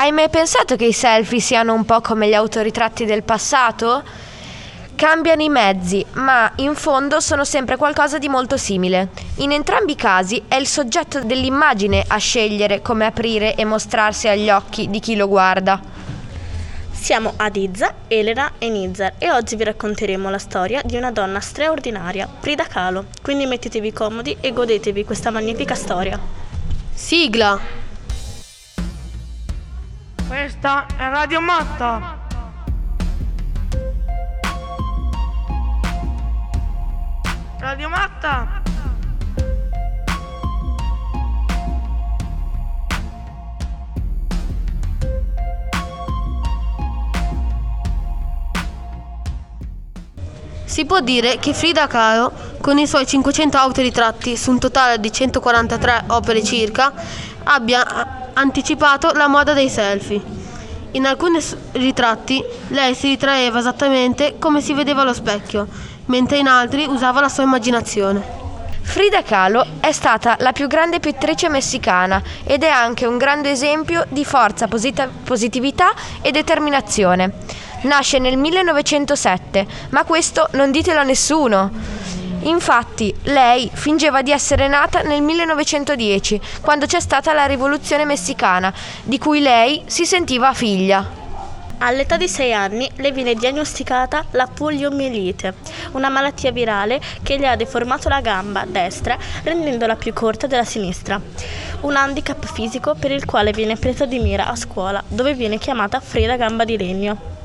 [0.00, 4.04] Hai mai pensato che i selfie siano un po' come gli autoritratti del passato?
[4.94, 9.08] Cambiano i mezzi, ma in fondo sono sempre qualcosa di molto simile.
[9.38, 14.48] In entrambi i casi è il soggetto dell'immagine a scegliere come aprire e mostrarsi agli
[14.50, 15.80] occhi di chi lo guarda.
[16.92, 22.28] Siamo Adizza, Elena e Nizar e oggi vi racconteremo la storia di una donna straordinaria,
[22.38, 23.06] Frida Kahlo.
[23.20, 26.20] Quindi mettetevi comodi e godetevi questa magnifica storia.
[26.94, 27.77] Sigla!
[30.28, 32.18] Questa è Radio Matta.
[37.58, 38.60] Radio Matta.
[50.66, 55.10] Si può dire che Frida Kahlo, con i suoi 500 autoritratti su un totale di
[55.10, 56.92] 143 opere circa,
[57.44, 60.20] abbia anticipato la moda dei selfie.
[60.92, 61.38] In alcuni
[61.72, 65.66] ritratti lei si ritraeva esattamente come si vedeva allo specchio,
[66.06, 68.36] mentre in altri usava la sua immaginazione.
[68.80, 74.06] Frida Kahlo è stata la più grande pittrice messicana ed è anche un grande esempio
[74.08, 77.32] di forza, posit- positività e determinazione.
[77.82, 81.70] Nasce nel 1907, ma questo non ditelo a nessuno.
[82.42, 88.72] Infatti, lei fingeva di essere nata nel 1910, quando c'è stata la rivoluzione messicana,
[89.02, 91.26] di cui lei si sentiva figlia.
[91.80, 95.54] All'età di 6 anni le viene diagnosticata la poliomielite,
[95.92, 101.20] una malattia virale che le ha deformato la gamba destra rendendola più corta della sinistra.
[101.82, 106.00] Un handicap fisico per il quale viene presa di mira a scuola, dove viene chiamata
[106.00, 107.37] Frida Gamba di Legno.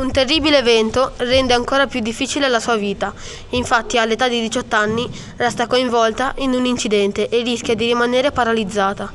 [0.00, 3.12] Un terribile evento rende ancora più difficile la sua vita.
[3.50, 5.06] Infatti, all'età di 18 anni
[5.36, 9.12] resta coinvolta in un incidente e rischia di rimanere paralizzata.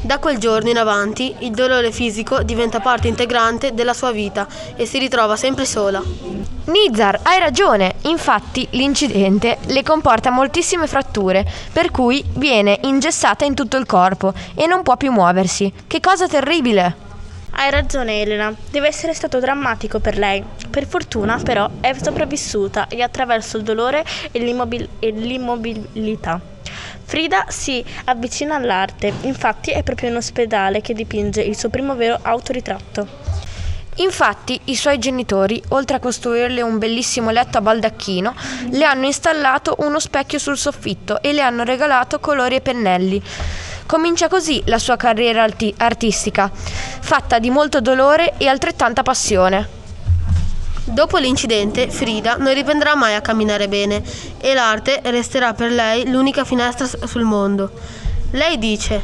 [0.00, 4.84] Da quel giorno in avanti il dolore fisico diventa parte integrante della sua vita e
[4.84, 6.02] si ritrova sempre sola.
[6.64, 13.76] Nizar, hai ragione, infatti l'incidente le comporta moltissime fratture, per cui viene ingessata in tutto
[13.76, 15.72] il corpo e non può più muoversi.
[15.86, 17.09] Che cosa terribile!
[17.52, 20.42] Hai ragione Elena, deve essere stato drammatico per lei.
[20.70, 26.40] Per fortuna però è sopravvissuta e attraverso il dolore e, l'immobil- e l'immobilità.
[27.02, 32.18] Frida si avvicina all'arte, infatti è proprio in ospedale che dipinge il suo primo vero
[32.22, 33.08] autoritratto.
[33.96, 38.34] Infatti i suoi genitori, oltre a costruirle un bellissimo letto a baldacchino,
[38.70, 43.22] le hanno installato uno specchio sul soffitto e le hanno regalato colori e pennelli.
[43.90, 49.68] Comincia così la sua carriera arti- artistica, fatta di molto dolore e altrettanta passione.
[50.84, 54.00] Dopo l'incidente, Frida non riprenderà mai a camminare bene
[54.38, 57.72] e l'arte resterà per lei l'unica finestra sul mondo.
[58.30, 59.02] Lei dice: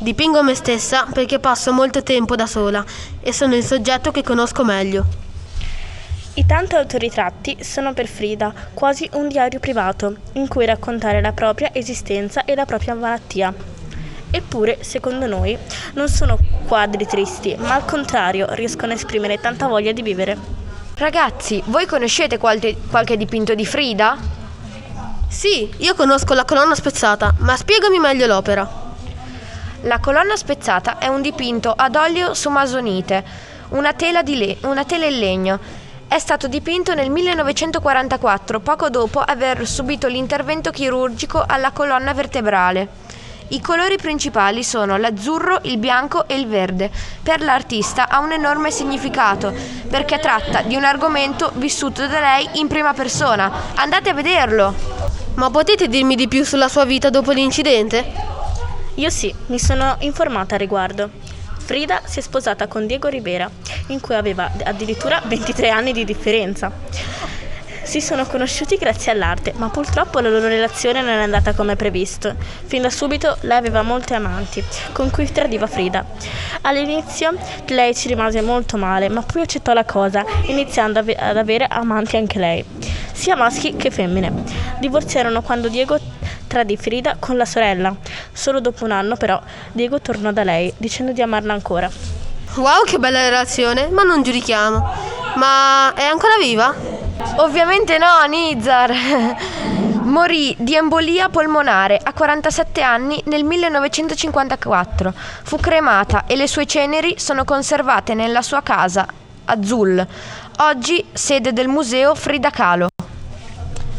[0.00, 2.84] Dipingo me stessa perché passo molto tempo da sola
[3.22, 5.06] e sono il soggetto che conosco meglio.
[6.34, 11.70] I tanti autoritratti sono per Frida quasi un diario privato in cui raccontare la propria
[11.72, 13.75] esistenza e la propria malattia.
[14.30, 15.56] Eppure, secondo noi,
[15.94, 20.36] non sono quadri tristi, ma al contrario riescono a esprimere tanta voglia di vivere.
[20.96, 24.16] Ragazzi, voi conoscete qualche, qualche dipinto di Frida?
[25.28, 28.84] Sì, io conosco la colonna spezzata, ma spiegami meglio l'opera.
[29.82, 33.24] La colonna spezzata è un dipinto ad olio su masonite,
[33.70, 35.58] una tela, le- una tela in legno.
[36.08, 42.88] È stato dipinto nel 1944, poco dopo aver subito l'intervento chirurgico alla colonna vertebrale.
[43.48, 46.90] I colori principali sono l'azzurro, il bianco e il verde.
[47.22, 49.54] Per l'artista ha un enorme significato
[49.88, 53.52] perché tratta di un argomento vissuto da lei in prima persona.
[53.74, 54.74] Andate a vederlo!
[55.34, 58.04] Ma potete dirmi di più sulla sua vita dopo l'incidente?
[58.94, 61.10] Io sì, mi sono informata a riguardo.
[61.58, 63.48] Frida si è sposata con Diego Rivera,
[63.88, 66.72] in cui aveva addirittura 23 anni di differenza.
[67.86, 72.34] Si sono conosciuti grazie all'arte, ma purtroppo la loro relazione non è andata come previsto.
[72.66, 76.04] Fin da subito lei aveva molte amanti, con cui tradiva Frida.
[76.62, 77.32] All'inizio
[77.68, 82.40] lei ci rimase molto male, ma poi accettò la cosa, iniziando ad avere amanti anche
[82.40, 82.64] lei,
[83.12, 84.32] sia maschi che femmine.
[84.80, 85.96] Divorziarono quando Diego
[86.48, 87.94] tradì Frida con la sorella.
[88.32, 89.40] Solo dopo un anno però
[89.70, 91.88] Diego tornò da lei, dicendo di amarla ancora.
[92.56, 95.14] Wow, che bella relazione, ma non giudichiamo.
[95.36, 96.95] Ma è ancora viva?
[97.36, 98.92] Ovviamente no, Nizar.
[100.06, 105.12] Morì di embolia polmonare a 47 anni nel 1954.
[105.42, 109.06] Fu cremata e le sue ceneri sono conservate nella sua casa
[109.46, 110.06] a Zul,
[110.58, 112.88] oggi sede del museo Frida Kahlo.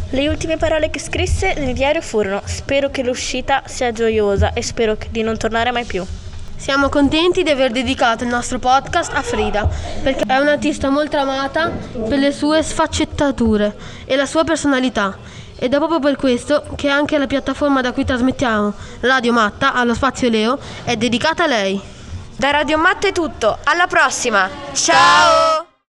[0.10, 4.98] Le ultime parole che scrisse nel diario furono: Spero che l'uscita sia gioiosa e spero
[5.10, 6.06] di non tornare mai più.
[6.58, 9.70] Siamo contenti di aver dedicato il nostro podcast a Frida,
[10.02, 13.76] perché è un'artista molto amata per le sue sfaccettature
[14.06, 15.16] e la sua personalità.
[15.60, 19.94] Ed è proprio per questo che anche la piattaforma da cui trasmettiamo, Radio Matta, allo
[19.94, 21.80] Spazio Leo, è dedicata a lei.
[22.36, 24.50] Da Radio Matta è tutto, alla prossima!
[24.74, 25.67] Ciao!